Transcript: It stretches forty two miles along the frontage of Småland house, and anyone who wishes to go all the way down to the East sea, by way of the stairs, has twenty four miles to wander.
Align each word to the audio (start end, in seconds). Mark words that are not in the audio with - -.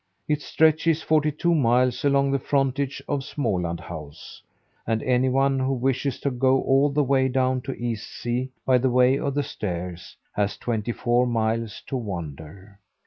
It 0.27 0.41
stretches 0.41 1.03
forty 1.03 1.31
two 1.31 1.53
miles 1.53 2.03
along 2.03 2.31
the 2.31 2.39
frontage 2.39 3.03
of 3.07 3.19
Småland 3.19 3.81
house, 3.81 4.41
and 4.87 5.03
anyone 5.03 5.59
who 5.59 5.73
wishes 5.75 6.19
to 6.21 6.31
go 6.31 6.59
all 6.63 6.89
the 6.89 7.03
way 7.03 7.27
down 7.27 7.61
to 7.61 7.71
the 7.71 7.85
East 7.85 8.09
sea, 8.09 8.49
by 8.65 8.77
way 8.79 9.19
of 9.19 9.35
the 9.35 9.43
stairs, 9.43 10.17
has 10.33 10.57
twenty 10.57 10.91
four 10.91 11.27
miles 11.27 11.83
to 11.85 11.97
wander. 11.97 12.79